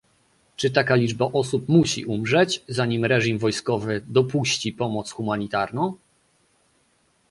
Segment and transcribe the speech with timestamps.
[0.55, 5.93] Czy taka liczba osób musi umrzeć, zanim reżim wojskowy dopuści pomoc humanitarną?